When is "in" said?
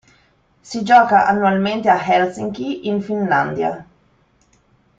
2.87-3.03